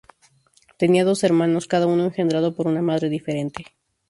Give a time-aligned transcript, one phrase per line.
[0.79, 3.67] Tenía doce hermanos, cada uno engendrado por una madre diferente.